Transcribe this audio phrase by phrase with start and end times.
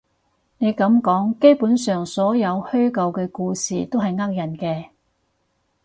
[0.57, 4.89] 你噉講，基本上所有虛構嘅故事都係呃人嘅